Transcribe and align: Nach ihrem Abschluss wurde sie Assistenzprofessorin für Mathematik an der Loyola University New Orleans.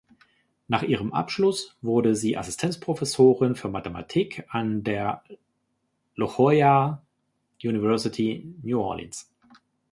Nach 0.67 0.81
ihrem 0.81 1.13
Abschluss 1.13 1.77
wurde 1.83 2.15
sie 2.15 2.35
Assistenzprofessorin 2.35 3.55
für 3.55 3.69
Mathematik 3.69 4.45
an 4.49 4.83
der 4.83 5.23
Loyola 6.15 7.03
University 7.61 8.51
New 8.63 8.79
Orleans. 8.81 9.29